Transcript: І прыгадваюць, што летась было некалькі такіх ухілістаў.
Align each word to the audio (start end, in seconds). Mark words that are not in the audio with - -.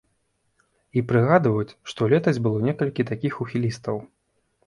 І 0.99 1.03
прыгадваюць, 1.11 1.75
што 1.91 2.01
летась 2.15 2.41
было 2.47 2.57
некалькі 2.71 3.07
такіх 3.13 3.33
ухілістаў. 3.45 4.01